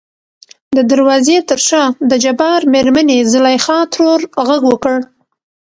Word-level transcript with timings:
د 0.75 0.77
دروازې 0.91 1.37
تر 1.49 1.59
شا 1.67 1.83
دجبار 2.11 2.61
مېرمنې 2.73 3.17
زليخا 3.31 3.79
ترور 3.93 4.19
غږ 4.47 4.61
وکړ. 4.71 4.97